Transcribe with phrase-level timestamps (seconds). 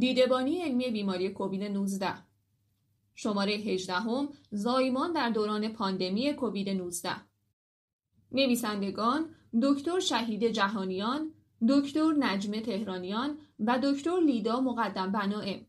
[0.00, 2.14] دیدبانی علمی بیماری کووید 19
[3.14, 7.10] شماره 18 هم زایمان در دوران پاندمی کووید 19
[8.32, 11.32] نویسندگان دکتر شهید جهانیان
[11.68, 15.66] دکتر نجمه تهرانیان و دکتر لیدا مقدم بنائم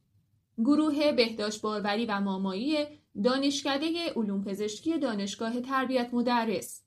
[0.58, 2.78] گروه بهداشت باروری و مامایی
[3.24, 6.84] دانشکده علوم پزشکی دانشگاه تربیت مدرس.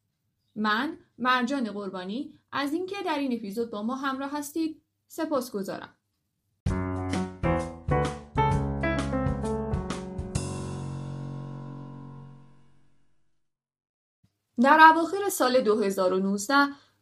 [0.56, 5.94] من مرجان قربانی از اینکه در این اپیزود با ما همراه هستید سپاس گذارم.
[14.60, 16.54] در اواخر سال 2019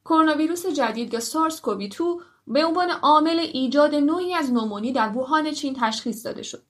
[0.04, 5.08] کرونا ویروس جدید یا سارس کووی 2 به عنوان عامل ایجاد نوعی از نومونی در
[5.08, 6.62] ووهان چین تشخیص داده شد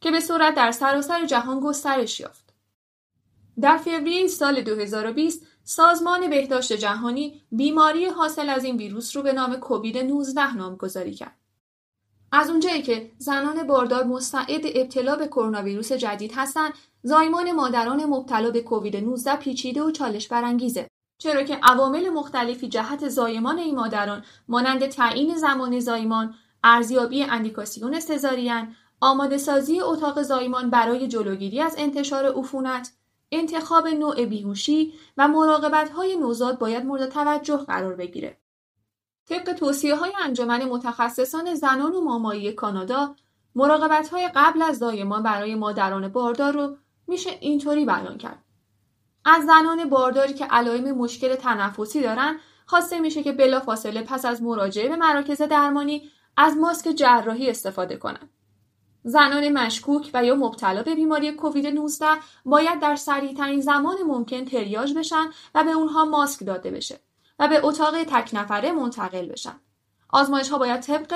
[0.00, 2.54] که به صورت در سراسر جهان گسترش یافت.
[3.60, 9.56] در فوریه سال 2020 سازمان بهداشت جهانی بیماری حاصل از این ویروس رو به نام
[9.56, 11.36] کووید 19 نامگذاری کرد.
[12.32, 18.50] از اونجایی که زنان باردار مستعد ابتلا به کرونا ویروس جدید هستند، زایمان مادران مبتلا
[18.50, 20.88] به کووید 19 پیچیده و چالش برانگیزه.
[21.18, 28.74] چرا که عوامل مختلفی جهت زایمان این مادران مانند تعیین زمان زایمان، ارزیابی اندیکاسیون سزارین،
[29.00, 32.92] آماده سازی اتاق زایمان برای جلوگیری از انتشار عفونت،
[33.32, 38.38] انتخاب نوع بیهوشی و مراقبت های نوزاد باید مورد توجه قرار بگیره.
[39.28, 43.14] طبق توصیه های انجمن متخصصان زنان و مامایی کانادا،
[43.54, 48.42] مراقبت های قبل از زایمان برای مادران باردار رو میشه اینطوری بیان کرد.
[49.24, 54.88] از زنان بارداری که علائم مشکل تنفسی دارن خواسته میشه که بلافاصله پس از مراجعه
[54.88, 58.30] به مراکز درمانی از ماسک جراحی استفاده کنند.
[59.04, 62.06] زنان مشکوک و یا مبتلا به بیماری کووید 19
[62.44, 67.00] باید در سریعترین زمان ممکن تریاج بشن و به اونها ماسک داده بشه
[67.38, 69.60] و به اتاق تک نفره منتقل بشن.
[70.08, 71.12] آزمایش ها باید طبق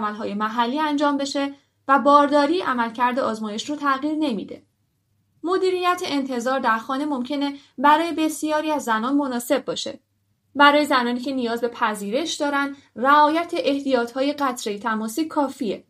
[0.00, 1.54] های محلی انجام بشه
[1.88, 4.62] و بارداری عملکرد آزمایش رو تغییر نمیده.
[5.44, 10.00] مدیریت انتظار در خانه ممکنه برای بسیاری از زنان مناسب باشه.
[10.54, 13.54] برای زنانی که نیاز به پذیرش دارن، رعایت
[14.14, 15.84] های قطره تماسی کافیه.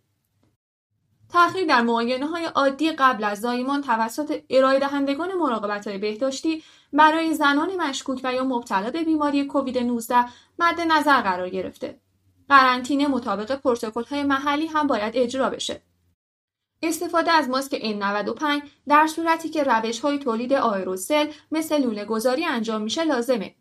[1.35, 6.63] تأخیر در معاینه های عادی قبل از زایمان توسط ارائه دهندگان مراقبت های بهداشتی
[6.93, 10.25] برای زنان مشکوک و یا مبتلا به بیماری کووید 19
[10.59, 12.01] مد نظر قرار گرفته.
[12.49, 15.83] قرنطینه مطابق پروتکل های محلی هم باید اجرا بشه.
[16.83, 22.83] استفاده از ماسک N95 در صورتی که روش های تولید آیروسل مثل لوله گذاری انجام
[22.83, 23.55] میشه لازمه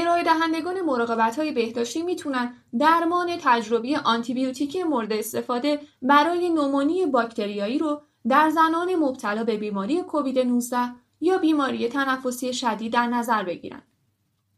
[0.00, 8.02] ارائه دهندگان مراقبت های بهداشتی می‌تونن درمان تجربی آنتیبیوتیکی مورد استفاده برای نومونی باکتریایی رو
[8.28, 10.78] در زنان مبتلا به بیماری کووید 19
[11.20, 13.82] یا بیماری تنفسی شدید در نظر بگیرن.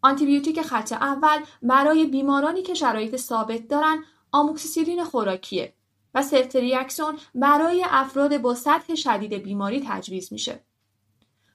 [0.02, 5.72] آنتیبیوتیک خط اول برای بیمارانی که شرایط ثابت دارن آموکسیسیلین خوراکیه
[6.14, 10.60] و سفتریاکسون برای افراد با سطح شدید بیماری تجویز میشه.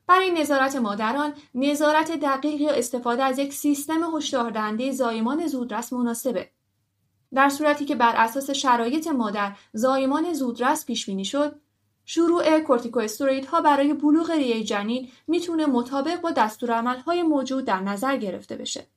[0.07, 6.49] برای نظارت مادران نظارت دقیق یا استفاده از یک سیستم هشداردهنده زایمان زودرس مناسبه.
[7.33, 11.55] در صورتی که بر اساس شرایط مادر زایمان زودرس پیش بینی شد
[12.05, 12.43] شروع
[13.51, 18.87] ها برای بلوغ ریه جنین می‌تونه مطابق با دستورالعملهای موجود در نظر گرفته بشه.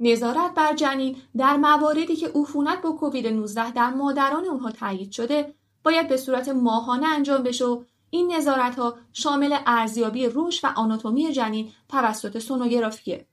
[0.00, 5.54] نظارت بر جنین در مواردی که عفونت با کووید 19 در مادران اونها تایید شده
[5.84, 7.84] باید به صورت ماهانه انجام بشه و
[8.14, 13.26] این نظارت ها شامل ارزیابی روش و آناتومی جنین توسط سونوگرافیه.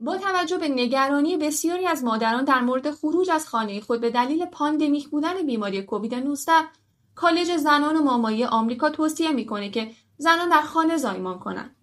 [0.00, 4.46] با توجه به نگرانی بسیاری از مادران در مورد خروج از خانه خود به دلیل
[4.46, 6.52] پاندمیک بودن بیماری کووید 19
[7.14, 11.76] کالج زنان و مامایی آمریکا توصیه می‌کنه که زنان در خانه زایمان کنند.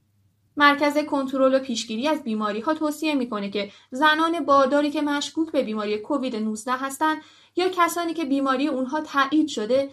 [0.58, 5.64] مرکز کنترل و پیشگیری از بیماری ها توصیه می‌کنه که زنان بارداری که مشکوک به
[5.64, 7.22] بیماری کووید 19 هستند
[7.56, 9.90] یا کسانی که بیماری اونها تایید شده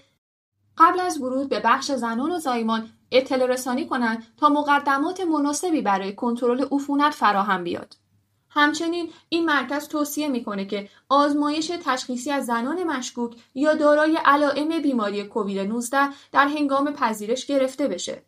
[0.78, 6.14] قبل از ورود به بخش زنان و زایمان اطلاع رسانی کنند تا مقدمات مناسبی برای
[6.14, 7.96] کنترل عفونت فراهم بیاد.
[8.50, 15.24] همچنین این مرکز توصیه می‌کنه که آزمایش تشخیصی از زنان مشکوک یا دارای علائم بیماری
[15.24, 15.98] کووید 19
[16.32, 18.22] در هنگام پذیرش گرفته بشه.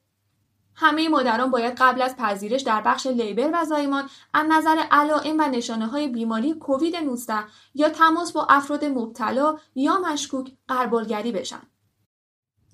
[0.74, 5.48] همه مادران باید قبل از پذیرش در بخش لیبر و زایمان از نظر علائم و
[5.48, 7.34] نشانه های بیماری کووید 19
[7.74, 11.62] یا تماس با افراد مبتلا یا مشکوک قربالگری بشن.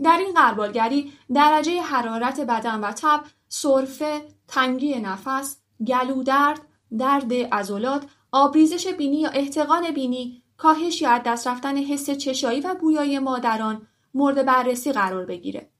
[0.02, 5.56] در این قربالگری درجه حرارت بدن و تب، سرفه، تنگی نفس،
[5.86, 6.60] گلودرد،
[6.98, 13.18] درد عضلات، آبریزش بینی یا احتقان بینی، کاهش یا دست رفتن حس چشایی و بویایی
[13.18, 15.70] مادران مورد بررسی قرار بگیره.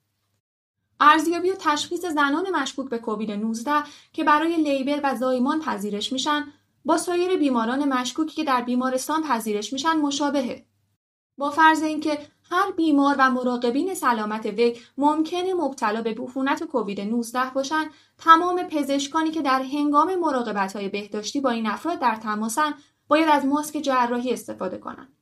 [1.01, 3.73] ارزیابی و تشخیص زنان مشکوک به کووید 19
[4.13, 6.53] که برای لیبر و زایمان پذیرش میشن
[6.85, 10.67] با سایر بیماران مشکوکی که در بیمارستان پذیرش میشن مشابهه.
[11.43, 12.19] با فرض اینکه
[12.50, 19.31] هر بیمار و مراقبین سلامت وی ممکنه مبتلا به عفونت کووید 19 باشند تمام پزشکانی
[19.31, 22.75] که در هنگام مراقبت های بهداشتی با این افراد در تماسن
[23.09, 25.17] باید از ماسک جراحی استفاده کنند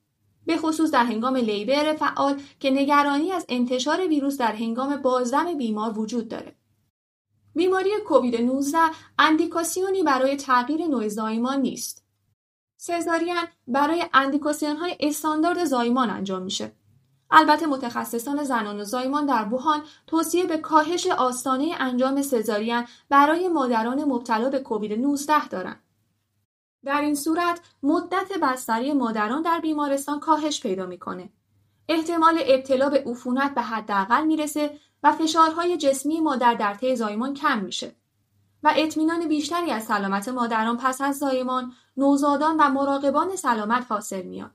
[0.47, 5.99] به خصوص در هنگام لیبر فعال که نگرانی از انتشار ویروس در هنگام بازدم بیمار
[5.99, 6.57] وجود داره.
[7.55, 8.79] بیماری کووید 19
[9.19, 12.00] اندیکاسیونی برای تغییر نوع زایمان نیست.
[12.83, 13.37] سزارین
[13.69, 16.73] برای اندیکاسیون های استاندارد زایمان انجام میشه
[17.31, 24.05] البته متخصصان زنان و زایمان در ووهان توصیه به کاهش آستانه انجام سزارین برای مادران
[24.05, 25.83] مبتلا به کووید 19 دارند.
[26.85, 31.31] در این صورت مدت بستری مادران در بیمارستان کاهش پیدا می‌کنه.
[31.89, 37.59] احتمال ابتلا به عفونت به حداقل می‌رسه و فشارهای جسمی مادر در طی زایمان کم
[37.59, 38.00] میشه
[38.63, 44.51] و اطمینان بیشتری از سلامت مادران پس از زایمان، نوزادان و مراقبان سلامت حاصل میاد.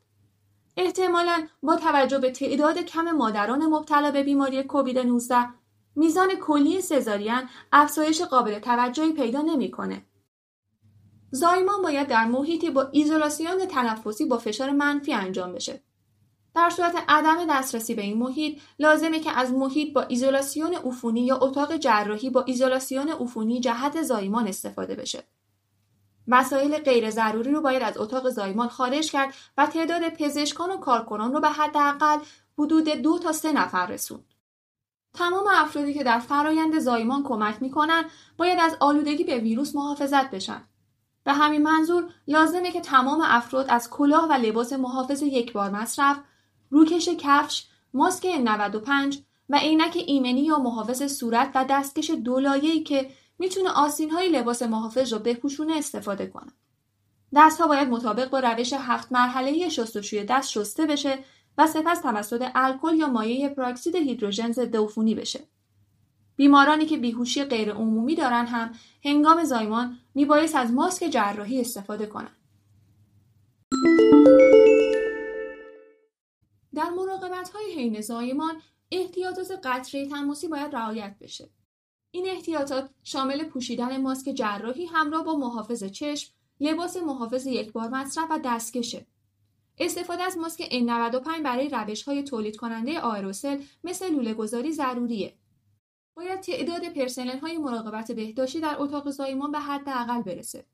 [0.78, 5.48] احتمالا با توجه به تعداد کم مادران مبتلا به بیماری کووید 19
[5.96, 7.42] میزان کلی سزارین
[7.72, 10.06] افزایش قابل توجهی پیدا نمی‌کنه.
[11.32, 15.84] زایمان باید در محیطی با ایزولاسیون تنفسی با فشار منفی انجام بشه.
[16.56, 21.38] در صورت عدم دسترسی به این محیط لازمه که از محیط با ایزولاسیون عفونی یا
[21.38, 25.24] اتاق جراحی با ایزولاسیون عفونی جهت زایمان استفاده بشه.
[26.28, 31.34] مسائل غیر ضروری رو باید از اتاق زایمان خارج کرد و تعداد پزشکان و کارکنان
[31.34, 32.18] رو به حداقل
[32.60, 34.34] حدود دو تا سه نفر رسوند.
[35.14, 38.06] تمام افرادی که در فرایند زایمان کمک می‌کنن
[38.38, 40.62] باید از آلودگی به ویروس محافظت بشن.
[41.24, 46.18] به همین منظور لازمه که تمام افراد از کلاه و لباس محافظ یک بار مصرف،
[46.70, 49.20] روکش کفش، ماسک 95
[49.50, 53.10] و عینک ایمنی یا محافظ صورت و دستکش دولایه‌ای که
[53.40, 56.52] می‌تونه آسین های لباس محافظ رو بپوشونه استفاده کنه.
[57.36, 61.20] دست ها باید مطابق با روش هفت مرحله شستشوی دست شسته بشه
[61.58, 65.40] و سپس توسط الکل یا مایع پراکسید هیدروژن ضد عفونی بشه.
[66.36, 68.72] بیمارانی که بیهوشی غیر عمومی دارن هم
[69.06, 72.45] هنگام زایمان میبایست از ماسک جراحی استفاده کنند.
[76.76, 78.62] در مراقبت های حین زایمان
[78.92, 81.50] احتیاطات قطره تماسی باید رعایت بشه.
[82.12, 88.28] این احتیاطات شامل پوشیدن ماسک جراحی همراه با محافظ چشم، لباس محافظ یک بار مصرف
[88.32, 89.06] و دستکشه.
[89.78, 95.34] استفاده از ماسک N95 برای روش های تولید کننده آیروسل مثل لوله گذاری ضروریه.
[96.18, 100.66] باید تعداد پرسنل های مراقبت بهداشتی در اتاق زایمان به حداقل برسه.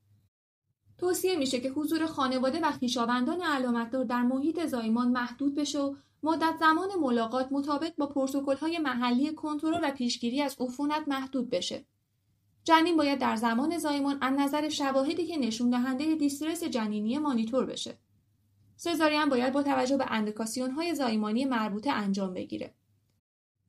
[1.02, 6.58] توصیه میشه که حضور خانواده و خویشاوندان علامتدار در محیط زایمان محدود بشه و مدت
[6.60, 11.86] زمان ملاقات مطابق با های محلی کنترل و پیشگیری از عفونت محدود بشه.
[12.64, 17.98] جنین باید در زمان زایمان از نظر شواهدی که نشون دهنده دیسترس جنینی مانیتور بشه.
[18.76, 22.74] سزارین باید با توجه به اندکاسیون های زایمانی مربوطه انجام بگیره.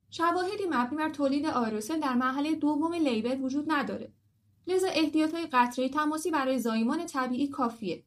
[0.09, 4.13] شواهدی مبنی بر تولید آیروسل در مرحله دوم لیبل وجود نداره.
[4.67, 8.03] لذا احتیاط های قطره تماسی برای زایمان طبیعی کافیه.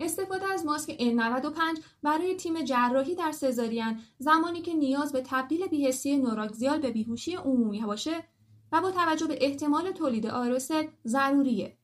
[0.00, 6.16] استفاده از ماسک N95 برای تیم جراحی در سزارین زمانی که نیاز به تبدیل بیهسی
[6.16, 8.24] نوراگزیال به بیهوشی عمومی باشه
[8.72, 11.76] و با توجه به احتمال تولید آئروسل ضروریه.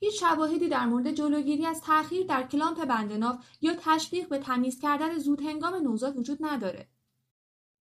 [0.00, 5.18] هیچ شواهدی در مورد جلوگیری از تأخیر در clamp بندناف یا تشویق به تمیز کردن
[5.18, 6.88] زود هنگام نوزاد وجود نداره.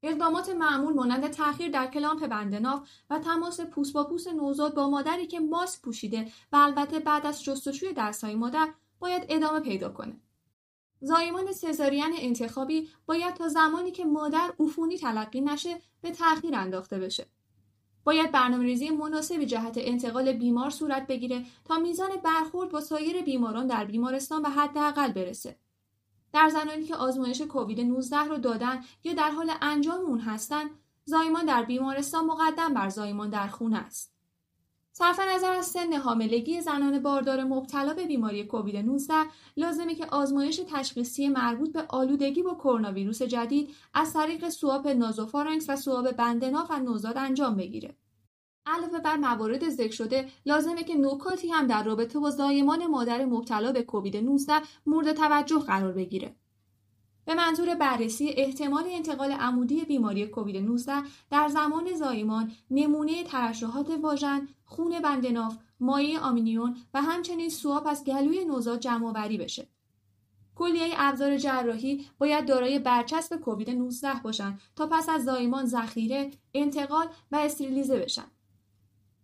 [0.04, 5.28] اقدامات معمول مانند تأخیر در clamp بندناف و تماس پوست با پوست نوزاد با مادری
[5.28, 10.22] که ماسک پوشیده و البته بعد از شستشوی دستهای مادر باید ادامه پیدا کنه.
[11.02, 17.26] زایمان سزارین انتخابی باید تا زمانی که مادر عفونی تلقی نشه به تأخیر انداخته بشه.
[18.04, 23.68] باید برنامه ریزی مناسبی جهت انتقال بیمار صورت بگیره تا میزان برخورد با سایر بیماران
[23.68, 25.56] در بیمارستان به حداقل برسه.
[26.34, 30.66] در زنانی که آزمایش کووید 19 رو دادن یا در حال انجام اون هستن،
[31.06, 34.18] زایمان در بیمارستان مقدم بر زایمان در خونه است.
[34.92, 39.14] صرف نظر از سن حاملگی زنان باردار مبتلا به بیماری کووید 19
[39.58, 45.66] لازمه که آزمایش تشخیصی مربوط به آلودگی با کرونا ویروس جدید از طریق سواب نازوفارنکس
[45.70, 47.96] و سواب بندناف و نوزاد انجام بگیره.
[48.68, 53.72] علاوه بر موارد ذکر شده لازمه که نکاتی هم در رابطه با زایمان مادر مبتلا
[53.72, 54.54] به کووید 19
[54.86, 56.36] مورد توجه قرار بگیره.
[57.26, 60.94] به منظور بررسی احتمال انتقال عمودی بیماری کووید 19
[61.32, 68.46] در زمان زایمان نمونه ترشحات واژن، خون بندناف، مایع آمینیون و همچنین سواب از گلوی
[68.46, 69.68] نوزاد جمع بشه.
[70.56, 77.08] کلیه ابزار جراحی باید دارای برچسب کووید 19 باشند تا پس از زایمان ذخیره، انتقال
[77.32, 78.26] و استریلیزه بشن.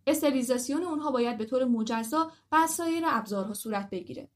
[0.08, 4.30] استریلیزاسیون اونها باید به طور مجزا و سایر ابزارها صورت بگیره.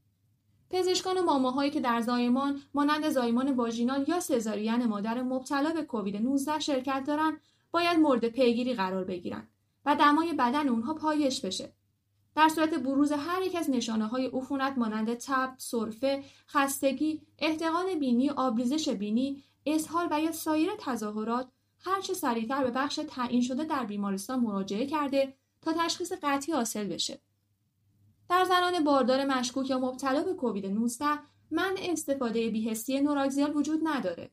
[0.70, 6.16] پزشکان و ماماهایی که در زایمان مانند زایمان واژینال یا سزارین مادر مبتلا به کووید
[6.16, 9.48] 19 شرکت دارند باید مورد پیگیری قرار بگیرند
[9.86, 11.74] و دمای بدن اونها پایش بشه
[12.36, 18.30] در صورت بروز هر یک از نشانه های عفونت مانند تب، سرفه، خستگی، احتقان بینی،
[18.30, 21.48] آبریزش بینی، اسهال و یا سایر تظاهرات
[21.80, 27.20] هرچه سریعتر به بخش تعیین شده در بیمارستان مراجعه کرده تا تشخیص قطعی حاصل بشه.
[28.30, 31.06] در زنان باردار مشکوک یا مبتلا به کووید 19
[31.52, 34.32] منع استفاده بیهستی نوراگزیال وجود نداره.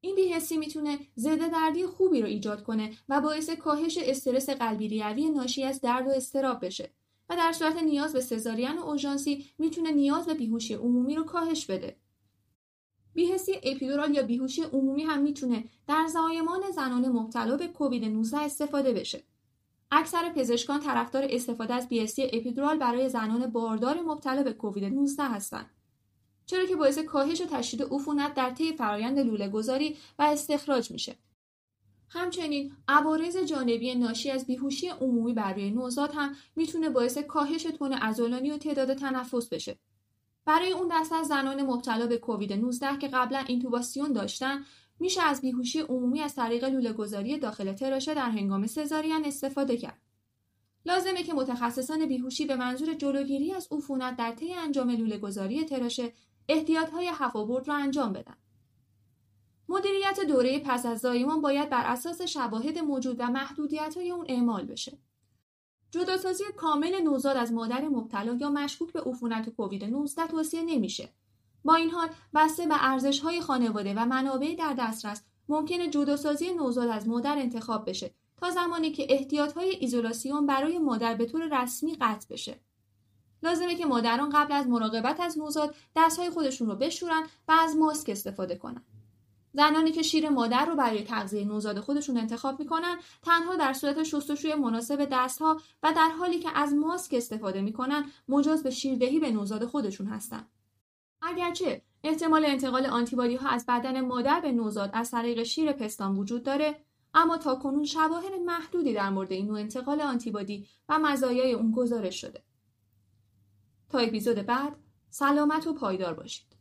[0.00, 5.30] این بیهستی می‌تونه ضد دردی خوبی رو ایجاد کنه و باعث کاهش استرس قلبی ریوی
[5.30, 6.90] ناشی از درد و استراب بشه
[7.28, 11.66] و در صورت نیاز به سزارین و اورژانسی می‌تونه نیاز به بیهوشی عمومی رو کاهش
[11.66, 11.96] بده.
[13.14, 18.92] بیهستی اپیدورال یا بیهوشی عمومی هم می‌تونه در زایمان زنان مبتلا به کووید 19 استفاده
[18.92, 19.22] بشه.
[19.96, 25.70] اکثر پزشکان طرفدار استفاده از بیهستی اپیدورال برای زنان باردار مبتلا به کووید 19 هستند.
[26.46, 31.16] چرا که باعث کاهش و تشدید عفونت در طی فرایند لوله گذاری و استخراج میشه.
[32.08, 38.50] همچنین عوارض جانبی ناشی از بیهوشی عمومی برای نوزاد هم می‌تونه باعث کاهش تون عضلانی
[38.50, 39.78] و تعداد تنفس بشه.
[40.44, 44.64] برای اون دست از زنان مبتلا به کووید 19 که قبلا اینتوباسیون داشتن
[45.00, 50.00] میشه از بیهوشی عمومی از طریق لوله گذاری داخل تراشه در هنگام سزارین استفاده کرد.
[50.86, 56.12] لازمه که متخصصان بیهوشی به منظور جلوگیری از عفونت در طی انجام لوله گذاری تراشه
[56.48, 58.36] احتیاطهای هوابرد را انجام بدن.
[59.68, 64.64] مدیریت دوره پس از زایمان باید بر اساس شواهد موجود و محدودیت های اون اعمال
[64.64, 64.98] بشه.
[65.90, 71.08] جداسازی کامل نوزاد از مادر مبتلا یا مشکوک به عفونت کووید 19 توصیه نمیشه.
[71.64, 76.88] با این حال بسته به ارزش های خانواده و منابع در دسترس ممکنه جداسازی نوزاد
[76.88, 81.94] از مادر انتخاب بشه تا زمانی که احتیاط های ایزولاسیون برای مادر به طور رسمی
[81.94, 82.60] قطع بشه.
[83.42, 88.08] لازمه که مادران قبل از مراقبت از نوزاد دستهای خودشون رو بشورن و از ماسک
[88.08, 88.82] استفاده کنن.
[89.52, 94.54] زنانی که شیر مادر رو برای تغذیه نوزاد خودشون انتخاب می‌کنن تنها در صورت شستشوی
[94.54, 99.64] مناسب دستها و در حالی که از ماسک استفاده می‌کنن مجاز به شیردهی به نوزاد
[99.64, 100.46] خودشون هستند.
[101.26, 106.42] اگرچه احتمال انتقال آنتیبادی ها از بدن مادر به نوزاد از طریق شیر پستان وجود
[106.42, 111.70] داره اما تا کنون شواهد محدودی در مورد این نوع انتقال آنتیبادی و مزایای اون
[111.70, 112.42] گزارش شده.
[113.88, 114.76] تا اپیزود بعد
[115.10, 116.53] سلامت و پایدار باشید.